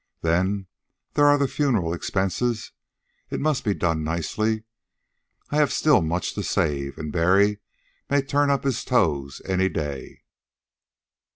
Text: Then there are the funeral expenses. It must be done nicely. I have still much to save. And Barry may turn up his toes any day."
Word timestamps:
Then 0.21 0.65
there 1.13 1.27
are 1.27 1.37
the 1.37 1.47
funeral 1.47 1.93
expenses. 1.93 2.71
It 3.29 3.39
must 3.39 3.63
be 3.63 3.75
done 3.75 4.03
nicely. 4.03 4.63
I 5.51 5.57
have 5.57 5.71
still 5.71 6.01
much 6.01 6.33
to 6.33 6.41
save. 6.41 6.97
And 6.97 7.11
Barry 7.13 7.59
may 8.09 8.23
turn 8.23 8.49
up 8.49 8.63
his 8.63 8.83
toes 8.83 9.43
any 9.45 9.69
day." 9.69 10.23